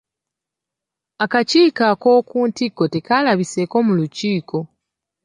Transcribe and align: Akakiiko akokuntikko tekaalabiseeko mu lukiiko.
Akakiiko 1.23 1.81
akokuntikko 1.93 2.83
tekaalabiseeko 2.93 3.77
mu 3.87 3.93
lukiiko. 3.99 4.59